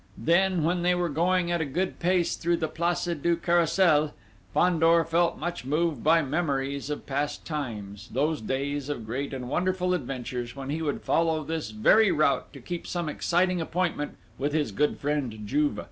Then, 0.17 0.63
when 0.63 0.81
they 0.81 0.95
were 0.95 1.09
going 1.09 1.51
at 1.51 1.61
a 1.61 1.65
good 1.65 1.99
pace 1.99 2.35
through 2.35 2.57
the 2.57 2.67
place 2.67 3.03
du 3.05 3.35
Carrousel, 3.35 4.15
Fandor 4.51 5.05
felt 5.05 5.37
much 5.37 5.63
moved 5.63 6.03
by 6.03 6.23
memories 6.23 6.89
of 6.89 7.05
past 7.05 7.45
times, 7.45 8.09
those 8.11 8.41
days 8.41 8.89
of 8.89 9.05
great 9.05 9.31
and 9.31 9.47
wonderful 9.47 9.93
adventures, 9.93 10.55
when 10.55 10.71
he 10.71 10.81
would 10.81 11.03
follow 11.03 11.43
this 11.43 11.69
very 11.69 12.11
route 12.11 12.51
to 12.51 12.59
keep 12.59 12.87
some 12.87 13.07
exciting 13.09 13.61
appointment 13.61 14.17
with 14.39 14.53
his 14.53 14.71
good 14.71 14.97
friend, 14.97 15.41
Juve. 15.45 15.79